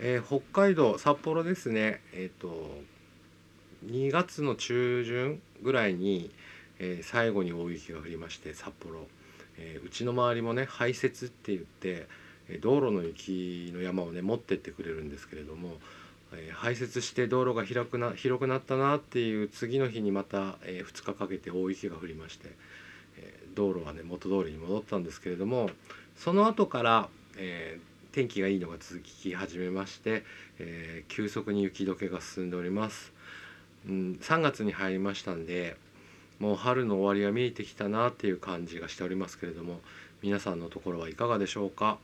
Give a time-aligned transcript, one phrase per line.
[0.00, 2.00] えー、北海道札幌ですね。
[2.12, 2.82] えっ、ー、と
[3.86, 6.30] 2月の中旬ぐらいに、
[6.78, 9.06] えー、最後に大雪が降りまして札幌、
[9.56, 12.08] えうちの周りもね排雪って言って
[12.60, 15.76] 道路の雪の山をね持ってってくれるんですけれども、
[16.32, 22.48] え排雪して道路が広くな広くなったなっていう次の日にまた、え2日かけて大雪が降りまして、
[23.18, 25.70] え道路はね元通りに戻ったんですけれども
[26.16, 30.22] その後から、えー天気がいいのが続き始めまして、
[30.60, 33.12] えー、急速に雪解けが進んでおります、
[33.88, 35.76] うん、3月に入りましたんで
[36.38, 39.80] もう春の終わりが見えてきたなっていう感じがしておりますけれども
[40.22, 41.98] 皆さんのところはいかがでしょうか？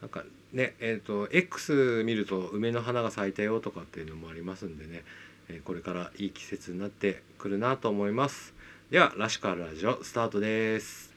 [0.00, 5.04] なんかねえっ、ー、と X 見ると梅の花が咲いたよとかっていうのもありますんでね、
[5.50, 8.54] え、これからいい季節になってくるなと思います。
[8.90, 11.13] ではらしくあるラジオスタートです。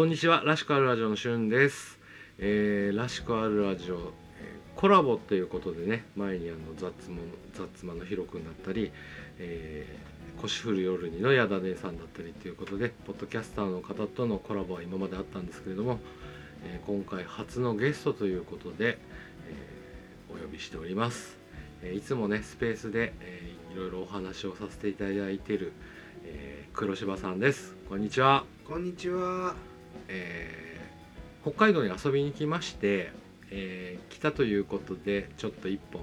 [0.00, 1.98] こんにちは、らしくあるラジオのしゅんです。
[2.38, 7.20] えー、らしくあるラジオ、えー、コラボということでね、前にあの雑も
[7.52, 8.92] 雑魔のヒロ君だったり、
[9.38, 16.00] えー、腰振る夜にのやだ姉さんだったりということで、ポッドキャスターの方とのコラボは今まであったんですけれども、
[16.64, 18.96] えー、今回初のゲストということで、
[19.48, 21.36] えー、お呼びしております。
[21.82, 25.72] えー、いつもね、スペースで、えー、いろいろお話をさせていただいている、
[26.24, 27.76] えー、黒柴さんです。
[27.86, 28.46] こんにちは。
[28.66, 29.69] こんにちは。
[30.10, 33.12] えー、北海道に遊びに来まして、
[33.50, 36.02] えー、来たということでちょっと一本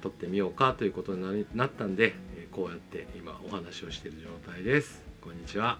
[0.00, 5.02] 撮ってみようかということになったんで、えこうやって今お話をしている状態です。
[5.20, 5.78] こんにちは。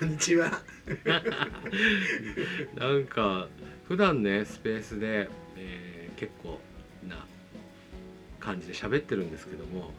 [0.00, 0.50] こんにちは。
[2.74, 3.48] なんか
[3.86, 6.58] 普段ねスペースで、えー、結構
[7.06, 7.26] な
[8.40, 9.92] 感じで喋ってるんですけども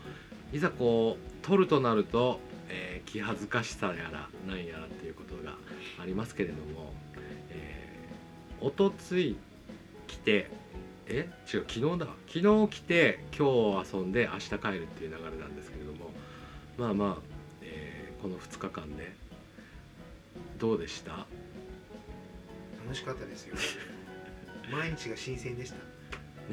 [0.51, 2.39] いざこう撮るとなると、
[2.69, 5.23] えー、気恥ずかしさやらなんやらっていうこ
[6.01, 6.93] ありますけれども、
[7.51, 9.35] えー、おとつい
[10.07, 10.49] 来て
[11.07, 11.29] え？
[11.53, 12.07] 違う昨日だ。
[12.27, 16.09] 昨日来て今日遊んで明日帰るっていう流れなんですけれども
[16.77, 17.21] まあまあ、
[17.61, 19.15] えー、この2日間ね
[20.59, 21.25] どうでした？
[22.83, 23.55] 楽しかったですよ。
[24.71, 25.77] 毎日が新鮮でした。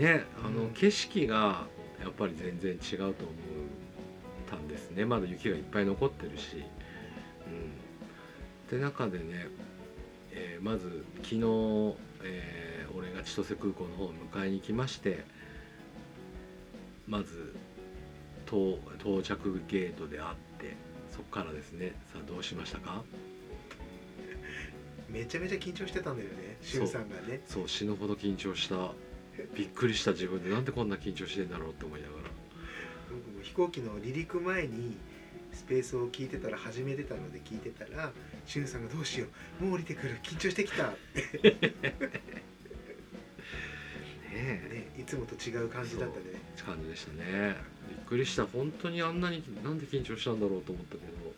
[0.00, 1.66] ねあの、うん、景色が
[2.02, 3.14] やっぱり全然違うと思っ
[4.50, 5.04] たんですね。
[5.04, 6.62] まだ雪がいっぱい残ってるし、うん、
[8.72, 9.48] って中でね、
[10.32, 11.40] えー、まず昨日、
[12.24, 15.24] えー、俺が千歳空港の方を迎えに来まして
[17.06, 17.54] まず
[18.46, 20.74] 到到着ゲートで会って
[21.10, 21.92] そこからですね。
[22.10, 23.02] さあどうしましたか？
[25.10, 27.42] めちゃめちゃ緊張してたんだよねしゅんさんがね。
[27.46, 28.92] そう死ぬほど緊張した。
[29.54, 32.30] びっくりした自分でなんでこんな緊張してんだろうって思いながら。
[33.10, 34.96] 僕も飛行機の離陸前に
[35.52, 38.12] スペースを聞いてたら始めてたので聞いてたら
[38.46, 39.26] しゅんさんが「どうしよ
[39.60, 41.50] うもう降りてくる緊張してきた」っ て
[44.32, 46.24] ねいつもと違う感じだったね。
[46.64, 47.56] 感じでしたね。
[47.88, 48.46] びっくりした。
[48.46, 51.34] 本当にあんなになんで緊張したんだろうと思ったけど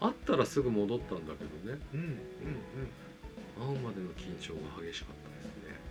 [0.00, 1.80] 会ったらすぐ戻ったんだけどね。
[1.94, 3.74] うんうんうん。
[3.74, 5.21] 会うまでの緊張が激しかった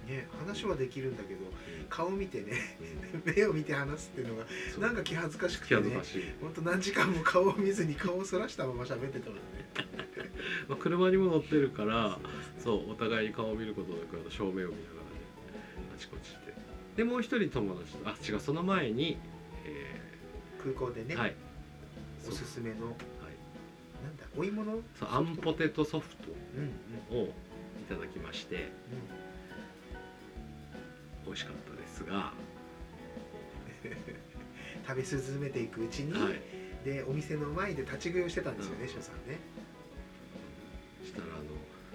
[0.08, 1.42] ね話はできるんだけど
[1.90, 2.54] 顔見てね
[3.26, 4.46] 目を見て話すっていうのが
[4.80, 5.82] なんか気恥ずかしくてね
[6.42, 9.42] 本当何時間も顔を見ずに顔をそらしたまま喋ってたもんね。
[10.68, 12.20] まあ車にも乗ってるから
[12.60, 14.76] そうお互いに顔を見ることなく正面を見ながらね
[15.96, 16.54] あちこちで
[16.98, 19.18] でもう一人友達とあ違うその前に、
[19.66, 21.36] えー、空港でね、はい、
[22.28, 22.96] おすすめの、はい、
[24.04, 27.34] なんだお芋のそうあんポテトソフトを
[27.80, 29.21] いただきまして、うん
[31.26, 32.34] 美味しかったですが。
[34.88, 36.42] 食べ進めていくうちに、はい、
[36.86, 39.40] でお店の前で立ち食いをしてたんですよね、うん、さんね。
[41.04, 41.44] したらあの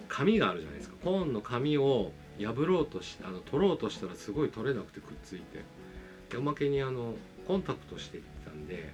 [0.08, 0.96] 紙があるじゃないですか。
[1.02, 5.64] コーンの紙を破ろうとしあの取ろうとしたらすごい取れなくてくっついて。
[6.30, 7.14] でおまけにあの
[7.46, 8.90] コンタクトしてたんで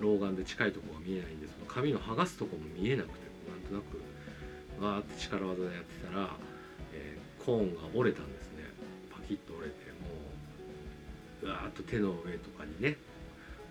[0.00, 3.14] あの老眼で近いところが見えないんでその紙の剥がすとこも見えなくて
[3.48, 6.30] なんとなくわーって力技でやってたら、
[6.92, 8.26] えー、コーンが折れたん
[11.48, 12.96] わーっと手の上とかにね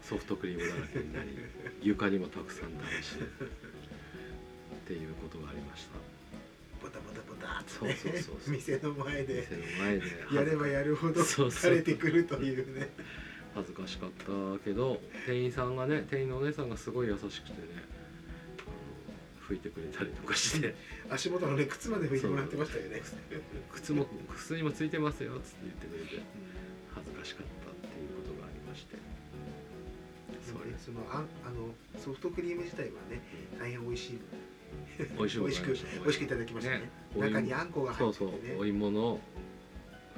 [0.02, 1.30] ソフトクリームだらけになり
[1.82, 5.98] 床にもたくさん垂しっていうことがありました。
[6.84, 12.90] ボタボタボタって、ね、そうそうそう店の前で店の前でやればやるほど垂れてくるというね。
[13.56, 17.86] 恥ずかしかったけど店員さんがね店員のお姉さんがすごい優しくてね
[19.48, 20.76] 拭いてくれたりとかして。
[21.10, 23.02] 足元のね靴まで拭いてもらってましたよね。
[23.72, 24.06] 靴も
[24.36, 26.24] 靴にもついてますよっつって言ってくれて
[26.96, 28.98] 恥ずかしかったっていうことがありまして。
[30.46, 30.76] そうね。
[30.78, 33.22] そのああのソフトクリーム自体はね
[33.60, 34.20] 大変美味しい。
[35.18, 35.72] 美味し美味しく美
[36.06, 36.90] 味しくいただきましたね。
[37.16, 38.32] 中にあんこが入っててね。
[38.32, 38.60] そうそう。
[38.60, 39.20] お芋の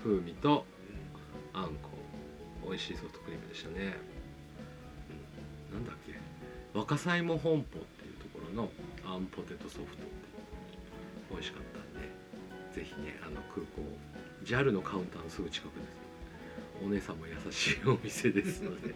[0.04, 0.66] 風味と
[1.54, 1.96] あんこ。
[2.68, 3.96] 美味しいソフトクリームでしたね、
[5.70, 6.18] うん、なんだっけ？
[6.74, 8.72] 若さ芋本舗っていうところの
[9.06, 10.02] あんポテトソフトって
[11.30, 12.10] 美味しかったんで
[12.74, 13.86] ぜひねあの空港
[14.44, 16.05] JAL のカウンターのすぐ近くです
[16.86, 18.94] お姉さんも優しいお店ですので。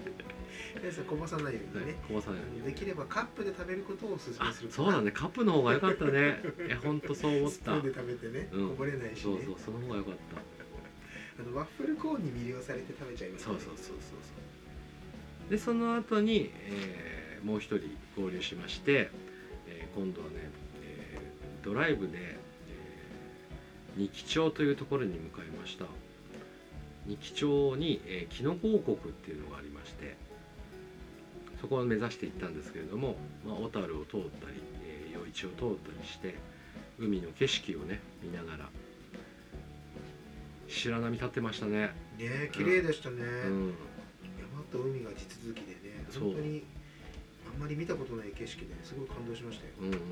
[0.81, 2.63] 皆さんこぼさないようにね、こぼさないように。
[2.63, 5.11] できればカップで食べることをお勧めあするそうだね。
[5.11, 6.39] カップの方が良かったね。
[6.67, 7.51] いや本当そう思った。
[7.51, 8.69] スプーンで食べてね、うん。
[8.69, 9.21] こぼれないしね。
[9.21, 10.41] そうそうその方が良かった。
[11.41, 13.93] あのワッフルコーンに魅了されて食べちゃいますそうそうそうそうそ
[15.47, 15.51] う。
[15.51, 17.87] でその後に、えーもう一人
[18.21, 19.09] 合流しまして、
[19.65, 20.33] えー今度はね、
[20.83, 25.85] えードライブで、えー二木町というところに向かいました
[27.09, 30.15] 二木町に、えー、キノコ王国っていうのがありまして
[31.59, 33.15] そこを目指して行ったんですけれども、
[33.45, 36.35] まあ、小樽を通ったり、えー余市を通ったりして
[36.97, 38.69] 海の景色をね見ながら
[40.67, 43.15] 白波立ってましたね、ね綺麗でしたね、
[43.45, 43.73] うん、
[44.37, 46.63] 山と海が地続きでね本当に
[47.51, 49.73] あんまり見たことない景色ですごい感動しましたよ。
[49.79, 50.05] うんうんうんうん。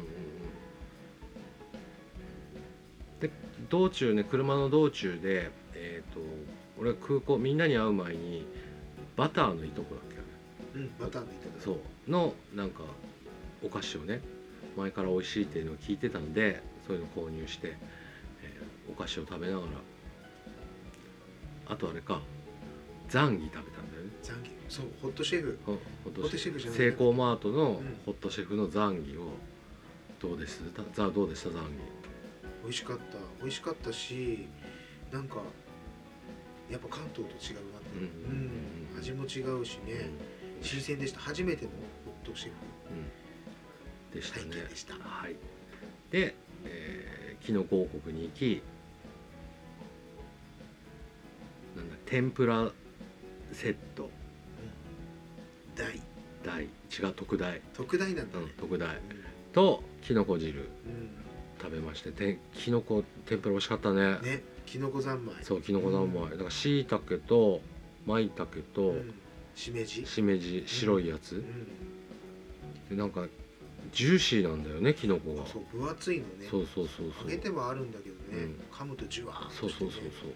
[3.20, 3.30] で
[3.70, 6.20] 道中ね車の道中でえっ、と
[6.80, 8.46] 俺は空港みんなに会う前に
[9.16, 10.18] バターのいとこだっけ？
[10.18, 12.12] あれうんバターの板だそう。
[12.12, 12.84] のなんか
[13.64, 14.22] お菓子をね
[14.76, 17.76] 前から美味しいっていうのを聞いてたんでそういうの購入して、
[18.44, 19.68] えーお菓子を食べながら。
[21.70, 22.22] あとあれか
[23.10, 24.12] ザンギ食べたんだよね。
[24.24, 25.60] 残業そうホットシェフ。
[25.66, 25.74] ほ
[26.06, 26.60] ホットシェフ。
[26.60, 27.98] じゃないセイコーマートのうん。
[28.06, 29.32] ホットシェフのザンギを
[30.22, 30.62] どうです？
[30.94, 31.50] ザどうでした？
[31.50, 31.70] ザンギ。
[32.64, 33.04] 美味しかった。
[33.42, 34.48] 美味しかったし
[35.12, 35.42] なんか
[36.70, 39.00] やっぱ関東と違うなって、うん。
[39.00, 40.10] 味も違うしね、
[40.62, 41.20] 新鮮でした。
[41.20, 41.72] 初めての
[42.06, 42.56] ホットシェフ
[44.16, 44.68] でしたね。
[44.70, 44.94] でした。
[44.96, 45.36] はい。
[46.12, 46.36] で、
[46.66, 48.62] えー、キノコ王国に行き
[51.76, 52.72] なんだ天ぷら
[53.54, 54.10] セット。
[55.76, 56.02] 大。
[56.44, 56.64] 大。
[56.64, 56.68] 違
[57.10, 58.96] う特大、特大なんだね、うん、特大。
[58.96, 59.00] う
[59.54, 60.62] ときのこ汁。
[60.62, 60.66] ん。
[61.62, 62.12] 食べまして。
[62.12, 64.20] てきのこ天ぷら美味しかったね。
[64.20, 65.36] ねきのこ三昧。
[65.42, 66.30] そうきのこ三昧。
[66.32, 67.62] だからしいたけと
[68.06, 69.14] まいたけとうん。
[69.56, 71.38] しめじしめじ白いやつ。
[71.38, 71.46] うん。
[72.90, 73.26] でなんか
[73.92, 75.48] ジューシーなんだよねきのこが。
[75.48, 76.48] そう分厚いのね。
[76.52, 77.32] そうそうそうそう。
[77.32, 78.60] 揚げてはあるんだけどね、うん。
[78.72, 79.98] 噛むとジュワーッそうそうそうそ
[80.28, 80.32] う。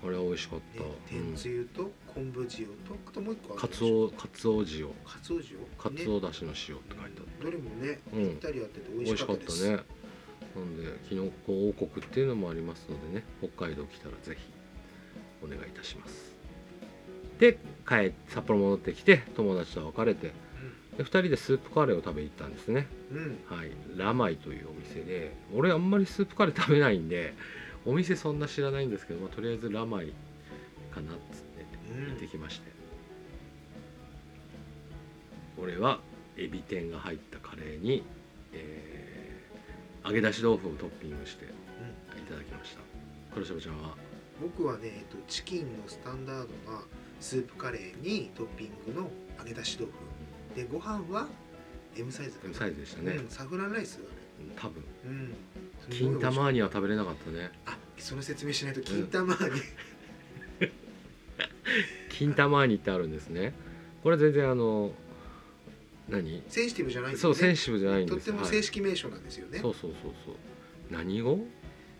[0.00, 4.86] あれは美味しかった、ね、天つゆと昆布塩とあともう一個かつおかつお塩。
[5.04, 5.42] かつお塩？
[5.76, 8.28] かつおだしの塩って書いてあっどれもねうん。
[8.28, 9.82] ぴったりあっててた、美味し美味しかっかったですたね
[10.58, 14.52] なんできのこ王国っていうのもありますのでね北海道来たらぜひ
[15.42, 16.36] お願いいたします。
[17.38, 20.32] で帰札幌戻ってきて友達と別れて
[20.96, 22.88] で2人でスープカレーを食べに行ったんですね。
[23.12, 23.38] うん。
[23.46, 23.70] はい。
[23.96, 27.34] ラマイというお店で俺あんまりスープカレー食べないんで
[27.86, 30.12] お店そんな知らないんですけど、まあ、とりあえずラマイ
[30.92, 32.06] かなっつってうん。
[32.10, 32.70] 行ってきまして、
[35.56, 36.00] 俺は
[36.36, 38.02] エビ天が入ったカレーに、
[38.52, 39.07] えー
[40.08, 41.48] 揚げ出し豆腐をトッピングしてい
[42.26, 42.80] ただきました。
[43.34, 43.94] 黒島ちゃんは？
[44.40, 46.80] 僕はね、えっと、チキンのスタンダードな
[47.20, 49.98] スープカレーにトッピングの揚げ出し豆腐。
[50.56, 51.26] でご飯は
[51.94, 52.46] M サイズかな。
[52.46, 54.00] M サイズでしたね、うん、サフランライス
[54.56, 54.82] 多分。
[55.04, 55.34] うん。
[55.90, 57.50] 金玉にはは食べれなかったね。
[57.66, 59.38] あその説明しないと金玉に、
[62.08, 63.52] 金玉にってあるんですね。
[64.02, 64.92] これ全然あの
[66.08, 66.42] 何？
[66.48, 68.26] センシティブじゃないんですそうセンシシティブじゃないんです。
[68.26, 70.34] とっても正式名称なんですよね、そうそうそうそう。
[70.90, 71.38] 何語？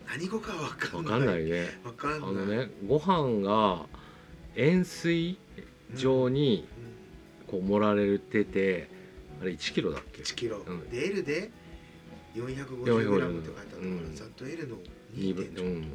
[0.07, 1.19] 何語かわかわんない。
[1.19, 1.67] かんないね。
[1.85, 2.21] わかんない。
[2.21, 3.87] あのねご飯が
[4.57, 5.39] 円錐
[5.95, 6.67] 状に
[7.47, 8.89] こう盛られてて
[9.41, 10.89] あれ1キロだっけ？1キロ、うん。
[10.91, 11.51] で L で
[12.35, 14.81] 450g って書いてあったから、うんざっと L の2
[15.15, 15.93] 2分点うん。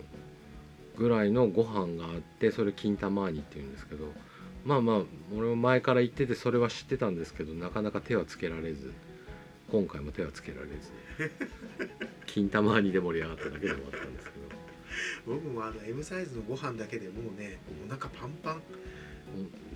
[0.96, 4.06] ぐらいのご飯があってそれ金玉煮っていうんですけど
[4.66, 5.02] まあまあ
[5.36, 8.94] 俺も前から言っててそれは知ってたんですけどなかなか手はつけられず
[9.72, 10.92] 今回も手はつけられず
[12.26, 14.44] 金玉煮で盛り上がっただけで終わったんですけど。
[15.26, 18.62] 僕もあの M サイズのご飯だけでもうねお腹パンパン。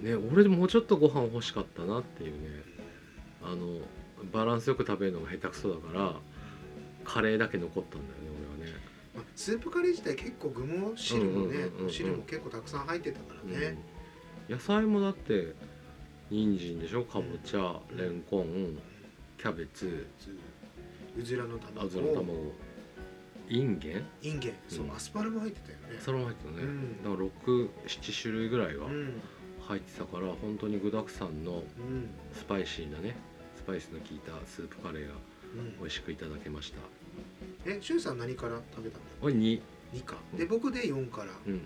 [0.02, 2.64] ね俺もうちょっとご飯欲しかったなっていうね。
[3.42, 3.80] あの
[4.32, 6.16] バランスよく食べるのが下手くそだから
[7.04, 8.30] カレーだけ残ったんだよね
[8.60, 8.80] 俺はね。
[9.16, 13.78] まあスープカレー自体結構具も汁もね、うんうんうんうんうん汁も結構たくさん入ってたからね、
[14.50, 15.54] 野菜もだって
[16.30, 17.04] 人参でしょ？
[17.04, 17.98] かぼちゃ、うん。
[17.98, 18.78] レンコン
[19.38, 20.08] キャベツ。
[21.18, 22.54] うずらのあ卵ずら卵。
[23.50, 24.06] インゲン？
[24.22, 24.54] インゲン。
[24.68, 26.00] そう、うんアスパラも入ってたよね。
[26.00, 27.04] それも入ってたね、うん。
[27.04, 29.22] だから67種類ぐらいがうん。
[29.68, 31.64] 入ってたから本当に具だくさんのうん。
[32.34, 33.16] スパイシーなね
[33.56, 35.14] スパイスの効いたスープカレーが
[35.56, 35.80] うん。
[35.80, 36.80] 美味しくいただけました。
[37.66, 39.04] えしゅうさん何から食べたの？
[39.22, 39.62] これ2
[39.94, 40.16] 2か。
[40.38, 41.32] で僕で4から。
[41.46, 41.66] うん。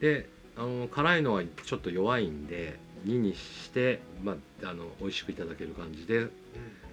[0.00, 6.30] であの辛いのはちょっと弱いんで2にして、まあ、あの美味しくいただける感じでうん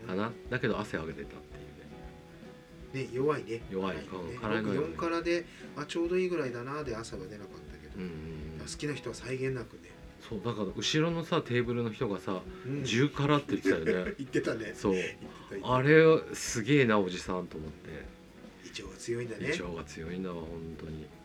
[0.07, 3.07] かな、だけど汗を上げてたっていうね。
[3.07, 3.61] ね弱いね。
[3.69, 3.97] 弱い。
[3.97, 8.09] ねうん辛いの僕弱い4からであちょうどいいぐらいだなで朝は出なかったけど、うんうん
[8.61, 8.65] うん。
[8.65, 9.89] 好きな人は際限なくね、
[10.27, 12.81] そうだから後ろのさテーブルの人がさうん。
[12.81, 14.13] 10辛って言ってたよね。
[14.17, 14.73] 言ってたね。
[14.75, 14.95] そう。
[15.63, 17.89] あれすげえなおじさんと思って。
[18.65, 19.47] 胃腸が強いんだね。
[19.47, 20.47] 胃腸が強いんだわ本
[20.77, 21.03] 当に。
[21.03, 21.18] と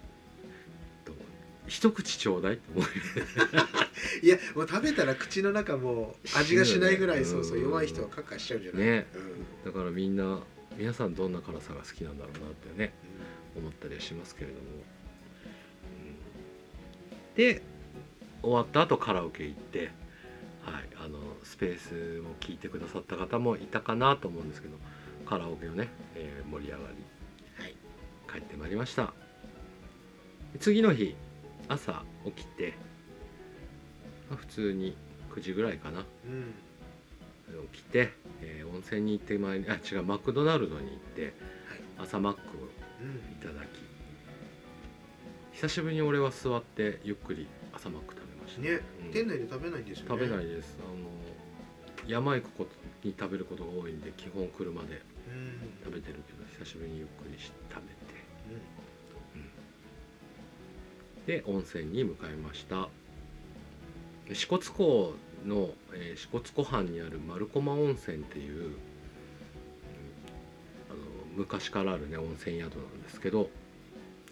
[1.66, 2.88] 一口ちょうだいって思うよ
[4.22, 9.06] いやもう食べたら口の中もう味がしないぐらいうんそうそう弱い人はカッカしちゃうんじゃない、ね。
[9.64, 9.72] うん。
[9.72, 10.40] だからみんな
[10.76, 12.92] 皆さんどんな辛さが好きなんだろうなってね
[13.56, 14.60] 思ったりはしますけれども、
[17.32, 17.34] うん。
[17.36, 17.62] で
[18.42, 19.90] 終わった後カラオケ行って、
[20.62, 24.76] はい、あのスペースを聞いてくださった方もいたかなと思うんですけど
[25.26, 27.76] カラオケをね、えー盛り上がりはい。
[28.30, 29.14] 帰ってまいりました。
[30.52, 31.16] で次の日
[31.68, 32.74] 朝起きて、
[34.30, 34.96] まあ普通に
[35.34, 36.00] 9時ぐらいかな。
[36.00, 36.54] うん。
[37.72, 41.32] 起きて、えー温泉に行ってまいりあ違うマクドナルドに行ってはい。
[41.98, 42.42] 朝マックを
[43.00, 43.16] うん。
[43.32, 43.68] いただき
[45.52, 49.12] 久しぶりに俺は座ってゆっくり朝マック食べました、ね、うん。
[49.12, 50.10] 店内で食べないんですよね。
[50.10, 50.76] 食べないです。
[50.80, 52.70] あの山行くこと
[53.06, 55.84] に食べることが多いんで基本車でうん。
[55.84, 58.04] 食べてるけど久しぶりにゆっくりし食べて
[61.26, 62.88] で温泉に向かいました。
[64.28, 65.14] で支笏湖
[65.46, 68.74] の、えー支笏湖畔にある丸駒温泉っていう、うん
[70.90, 70.98] あの
[71.36, 73.50] 昔からあるね温泉宿なんですけど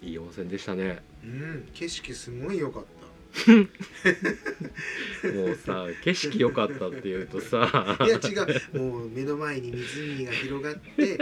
[0.01, 1.01] いい温泉でしたね。
[1.23, 3.03] うん、うん、景色すごい良かった。
[5.33, 7.97] もうさ景色良かったっていうとさ。
[8.01, 8.35] いや違
[8.75, 8.79] う。
[8.79, 11.17] もう目の前に湖が広がって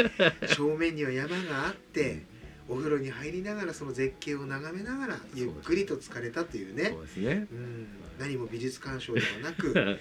[0.47, 2.23] 正面には山があって
[2.69, 6.89] お風呂に入りながらその絶景を眺めながらゆっくりと疲れたというね。
[6.91, 7.47] そうですね。
[7.51, 7.87] うん、
[8.19, 9.97] 何も美術鑑賞ではなく 本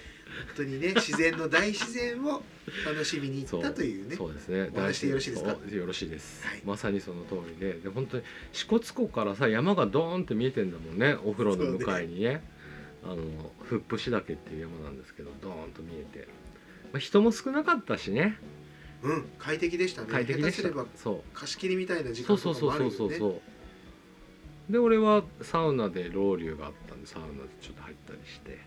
[0.55, 2.41] 当にね自然の大自然を
[2.85, 4.15] 楽しみに行ったというね。
[4.15, 4.69] そうですね。
[4.73, 5.57] お話してよろしいですか？
[5.69, 6.61] およろしいです、はい。
[6.65, 7.73] まさにその通りで。
[7.73, 11.17] で本当に支笏湖からさ山がドーンって見えてんだもんね。
[11.23, 12.41] お風呂の向かいにね。
[13.03, 16.27] あのふっぷし岳っていう山なんですけどドーンと見えて、
[16.93, 18.37] まあ、人も少なかったしね
[19.03, 20.07] うん快適でしたね。
[20.09, 20.69] 快適でした。
[20.95, 21.21] そう。
[21.33, 22.97] 貸し切りみたいな時そう間そうそうとかもあるよね。
[22.97, 23.27] そうそうそ
[24.69, 28.59] うで俺はサウナでロウリュがあったんでサウナでちょっと入ったりして。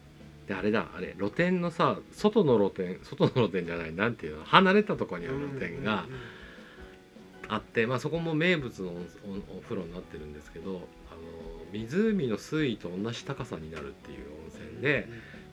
[0.47, 6.21] であれだあれ露天のさ外の露天外の露天じゃないなんていうの離れたところにある露天がうんうんうん
[7.49, 8.93] あって、まあ、そこも名物の
[9.57, 11.23] お風呂になってるんですけどあの
[11.73, 15.09] 湖の水位と同じ高さになるっていう温泉で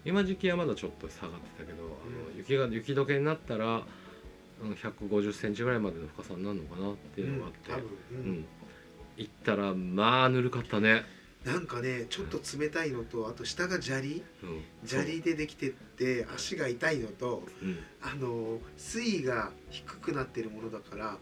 [0.06, 1.88] 今時期はまだちょっと下がってたけど、あ
[2.32, 3.84] の雪が雪解けになったらうん
[4.62, 7.72] 150センチぐらいまでの深さになるのかなっていうのがあって、
[8.12, 8.46] うん
[9.18, 11.04] 行ったらまあぬるかったね、
[11.46, 14.24] なんかねちょっと冷たいのとあと下が砂利。
[14.44, 17.44] うん、砂利でできてって足が痛いのと
[18.02, 21.18] あの水位が低くなってるものだから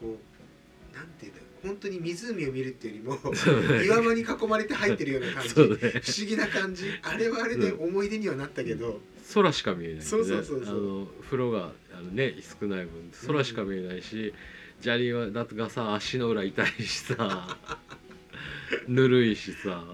[0.00, 1.46] こうなんていうんだろう。
[1.66, 3.34] 本当に湖を見るっていうよりも
[3.82, 5.48] 岩場に囲まれて入ってるような感じ。
[5.48, 5.54] ね。
[5.56, 6.84] 不思議な感じ。
[7.02, 9.00] あれはあれで思い出にはなったけど、
[9.34, 10.02] 空しか見えないね。
[10.02, 10.76] そうそうそうそう。
[10.76, 14.32] あの風呂があのね少ない分空しか見えないし、
[14.80, 17.56] 砂利はだがさ足の裏痛いしさ
[18.88, 19.84] ぬるいしさ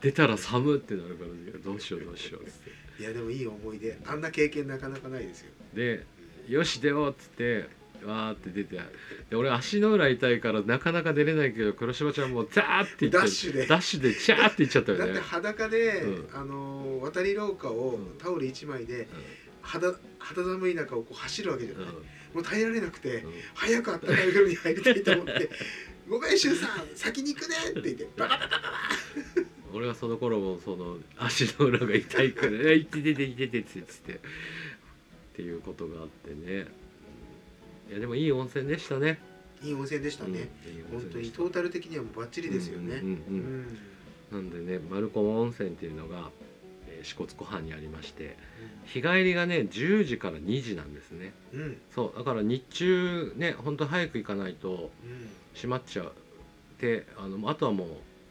[0.00, 3.02] 出たら寒ってなるからどうしようどうしようっつって。
[3.02, 3.98] いやでもいい思い出。
[4.06, 5.50] あんな経験なかなかないですよ。
[5.74, 6.06] で
[6.48, 7.68] 「よし出よう」っつって
[8.06, 8.80] わーって出て
[9.30, 13.66] で俺足の裏痛いからなかなか出れないけど黒柴ちゃんもうザーって言ってダッシュで。
[13.66, 15.06] ダッシュでチャーって言っちゃったよね。
[15.06, 16.28] だって裸で、うん。
[16.32, 18.18] あの渡り廊下をうん。
[18.18, 19.08] タオル1枚で
[19.62, 21.90] 肌肌寒い中をこう走るわけじゃない、うん。
[21.90, 23.32] うんもう耐えられなくて、うん。
[23.54, 25.50] 早くあったかい風呂に入りたいと思って
[26.10, 28.90] 「ごめん柊さん先に行くね」って言ってバカバカバカ
[29.72, 34.20] 俺はその頃もその足の裏が痛いから「え痛い痛い痛い痛い痛い」っつって。
[35.34, 36.66] っていうことがあってね
[37.94, 39.20] いやでもいい温泉でしたね。
[39.62, 40.48] いい温泉でしたね、
[40.90, 42.96] うん本当にトータル的にはもうバッチリですよね。
[42.96, 43.76] うんうんうん
[44.32, 44.42] うん。
[44.50, 46.30] なんでね丸駒温泉っていうのが、
[46.88, 48.36] えー支笏湖畔にありまして
[48.86, 51.32] 日帰りがね10時から2時なんですね。
[51.52, 51.60] うん。
[51.60, 55.28] うんそうだから日中ねほんと早く行かないとうん。
[55.54, 56.12] 閉まっちゃう
[56.80, 57.84] であのあとはも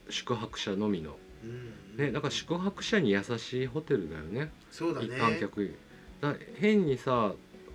[0.10, 1.16] う宿泊者のみの。
[1.46, 2.06] うん。
[2.06, 4.52] ねだから宿泊者に優しいホテルだよね。
[4.72, 5.08] そうだね。
[5.08, 5.74] 一般客。
[6.20, 7.34] だ変にさ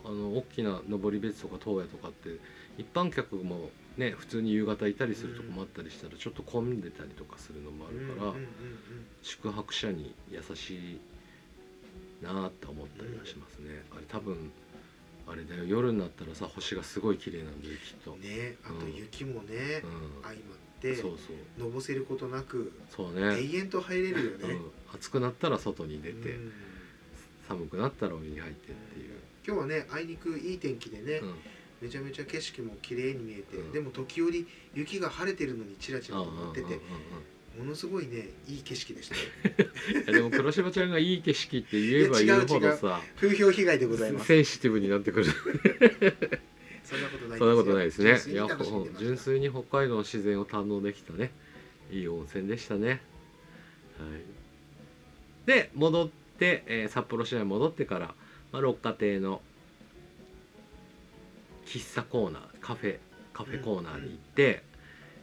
[0.08, 2.38] あの大きな登別とか東野とかって
[2.78, 8.32] 一般客もね普通に夕方いたりするとこもあったりしたらちょっと混んでたりとかするのもあるから、
[9.22, 11.00] 宿泊者に優しい
[12.22, 14.50] なあって思ったりはしますね、あれ多分
[15.30, 15.64] あれだよ。
[15.64, 18.94] 夜になったらさ星がすごい綺麗なんだよきっと、うんねあとうん。
[18.94, 20.22] 雪もねうん。
[20.22, 21.62] 相まってそうそう。
[21.62, 24.54] のぼせることなくそうね、永遠と入れるよね。
[24.54, 26.52] うん、暑くなったら外に出て、うん。
[27.46, 29.17] 寒くなったらお湯に入ってっていう、
[29.48, 31.34] 今日はねあいにくいい天気でねうん。
[31.80, 33.72] めちゃめちゃ景色も綺麗に見えてうん。
[33.72, 36.80] でも時折雪が晴れてるのにチラチラああと舞ってて
[37.58, 39.22] ものすごいねいい景色でしたよ
[40.04, 44.26] いやでも黒柴ちゃんがいい景色って言えば言うほどさ風評被害でございます。
[44.26, 45.26] センシティブになってくる。
[46.84, 47.08] そんな
[47.54, 48.18] ことないですね。
[48.18, 51.32] 純粋にいや純粋に北海道の自然を堪能できたね。
[51.90, 52.88] いい温泉でしたね。
[52.88, 52.98] はい。
[55.46, 58.14] で戻って、えー札幌市内に戻ってから、
[58.52, 59.40] まあ、六花亭の
[61.66, 62.98] 喫茶コーナーカフェ
[63.32, 64.62] カフェコーナーに行って、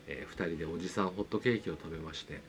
[0.08, 2.39] え2人でおじさんホットケーキを食べまして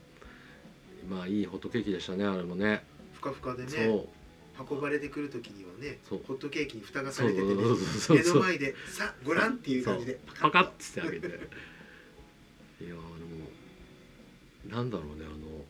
[1.09, 2.85] まあいいホットケーキでしたねあれもね。
[3.15, 4.09] ふかふかでねそう。
[4.71, 6.21] 運ばれてくる時にはねそう。
[6.27, 11.27] ホットケーキに蓋がされててね目の前で「さごらん」っていう感じでパカッつってあげて。
[11.27, 12.97] いやーでも
[14.67, 15.65] なんだろうねあの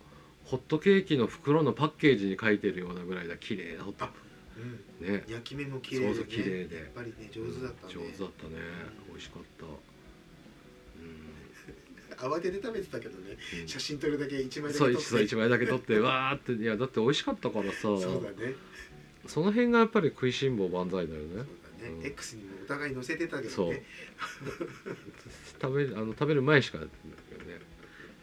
[0.44, 3.36] ホットケーキの袋のパッケージに書いてるようなぐらいだ。
[3.36, 4.06] 綺麗なホット。
[4.06, 4.10] あ
[4.56, 5.06] うん。
[5.06, 5.24] ね。
[5.28, 6.14] 焼き目も綺麗でね。
[6.14, 6.76] そうそう綺麗で。
[6.76, 7.94] やっぱりね上手だったね。
[7.94, 8.54] 上手だったね。
[9.08, 9.66] うん美味しかった。
[12.16, 13.36] 慌てて食べてたけどね。
[13.54, 15.00] うん、うん写真撮るだけ一枚だけ撮って。
[15.02, 17.80] そう一枚だけ撮って わーっていやだって美味しかったからさ。
[17.82, 18.54] そうだね。
[19.26, 21.28] その辺がやっぱり食いしん坊万歳だよね。
[21.28, 21.36] そう
[21.82, 22.06] だね、うん。
[22.06, 23.66] X にもお互い載せてたけそう。
[23.66, 23.84] どね
[25.60, 26.86] 食べあの食べる前しかね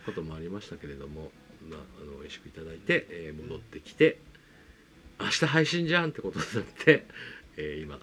[0.06, 1.32] こともありましたけれども、
[1.70, 4.20] まあ、あの美味しくいただいて、えー戻ってきて
[5.24, 7.06] 明日配信じゃんってことになって、
[7.56, 8.00] えー今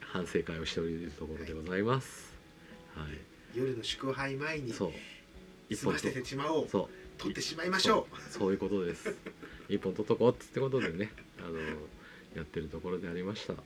[0.00, 2.34] 反省会をしておるところでございます。
[2.94, 4.92] はい、夜の祝杯前にそう
[5.68, 9.14] 一本とせてしまおうそう撮ってしまいましょうそういうことです。
[9.68, 11.58] 一本取っとこうってことでねあの
[12.34, 13.52] やってるところでありました。
[13.52, 13.56] い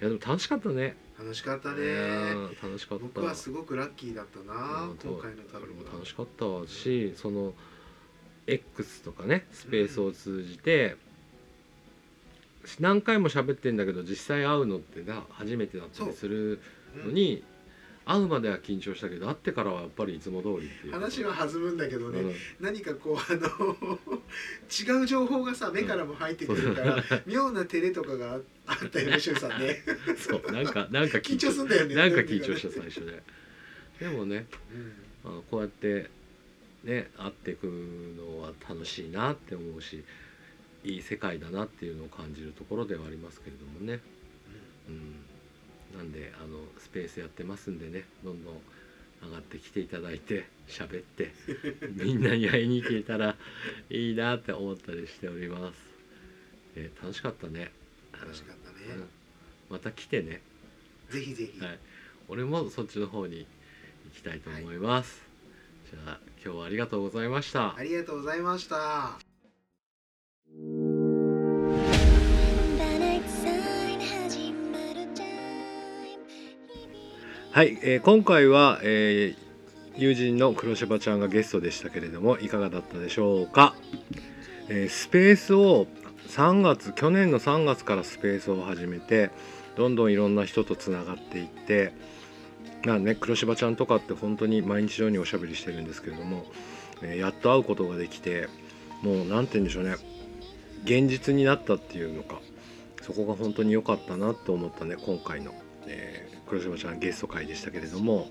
[0.00, 0.96] やでも楽しかったね。
[1.16, 3.04] 楽しかったねー楽しかった。
[3.04, 7.54] 僕はすごくラッキーだったなうん今回の旅俺もは楽しかったわしその
[8.48, 10.96] X とかねスペースを通じて、
[12.80, 16.60] 何回も喋ってんだけど実際会うのってな初めてだったりする
[17.04, 17.42] のに、
[18.04, 20.92] 会うまでは緊張したけど会ってからはやっぱりいつも通りっていう。
[20.92, 22.34] 話は弾むんだけどね、うん。
[22.60, 26.96] 何かこうあの違う情報がさ目からも入ってくるから、
[27.26, 29.82] 妙な照れとかがあったよねしゅんさんね。
[30.18, 31.94] そうなんかなんか緊張すんだよね。
[31.94, 33.22] なんか緊張した最初で。
[34.00, 34.46] でもね
[35.24, 35.30] うん。
[35.30, 36.10] あのこうやって
[36.82, 40.02] ね会っていくのは楽しいなって思うし
[40.84, 44.00] いい世界だなっていうのを感じるところではありますけれどもね、
[44.88, 48.54] うん、なんであのスペースやってますんでねどんどん
[49.22, 51.32] 上がってきていただいて喋って
[51.94, 53.36] みんなに会いに行けたら
[53.90, 55.78] いいなって思ったりしております、
[56.74, 57.70] えー楽しかったね。
[58.12, 59.08] 楽しかったね、うん。
[59.70, 60.40] また来てね。
[61.10, 61.78] ぜひぜひ、はい、
[62.28, 63.46] 俺もそっちの方に
[64.06, 65.22] 行きたいと思います、
[65.90, 67.76] じゃあ今日はありがとうございました。
[67.76, 69.21] ありがとうございました。
[77.52, 79.42] はい、えー今回は、えー
[79.94, 83.74] 友人の黒柴ちゃんがゲストでしたけれどもいかがだったでしょうか、
[84.70, 85.86] えースペースを
[86.28, 89.30] 3月去年の3月からスペースを始めて
[89.76, 91.92] どんどんいろんな人とつながっていって
[92.86, 96.46] まあね黒柴ちゃんとかって本当に毎日のようにおしゃべりしてるんですけれども、
[97.02, 98.48] えーやっと会うことができて
[99.02, 99.96] もう何て言うんでしょうね
[100.84, 102.40] 現実になったっていうのか
[103.02, 105.52] そこが本当に良かったなと思ったね今回の、
[105.86, 108.28] えー黒島ちゃんゲスト会でしたけれども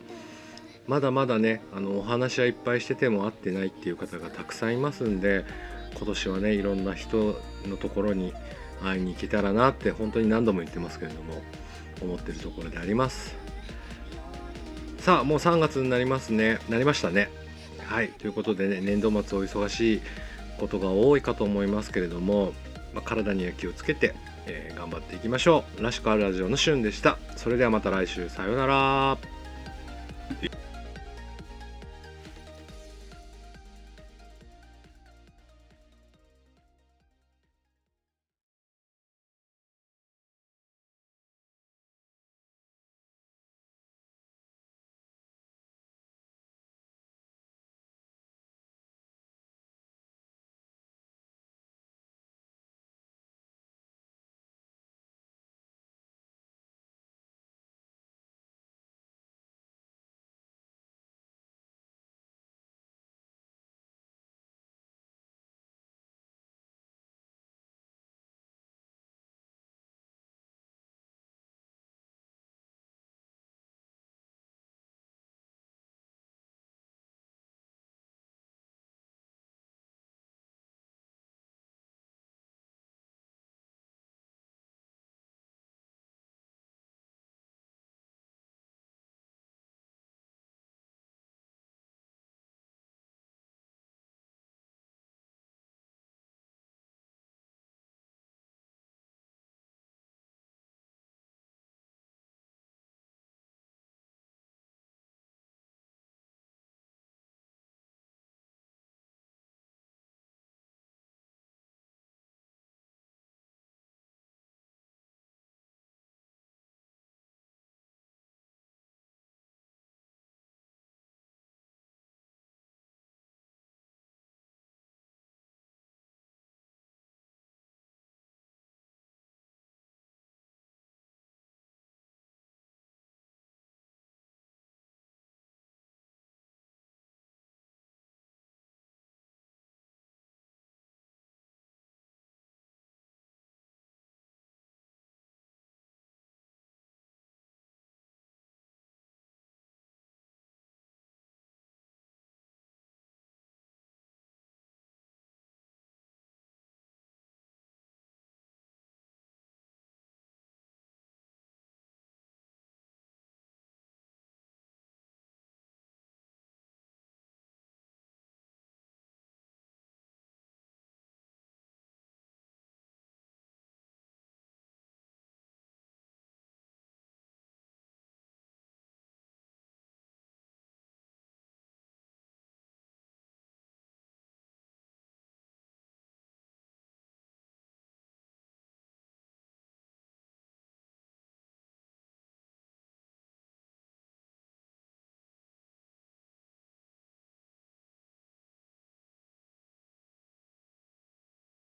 [0.85, 5.43] まだまだねあのお話はいっぱいしてても会ってないっていう方がたくさんいますんで
[5.95, 8.31] 今年はねいろんな人のところに
[8.83, 11.41] 会いに行けたらなって本当に何度も言ってますけれども
[12.01, 13.35] 思ってるところであります。
[14.99, 16.59] さあもう3月になりますね。
[16.69, 17.29] なりましたね。
[17.87, 18.09] はい。
[18.09, 20.01] ということでね年度末お忙しい
[20.59, 22.53] ことが多いかと思いますけれども、
[22.93, 24.13] まあ、体には気をつけて、
[24.47, 25.83] えー頑張っていきましょう。
[25.83, 27.17] らしくあるラジオのしゅんでした。
[27.35, 28.29] それではまた来週。
[28.29, 29.17] さようなら。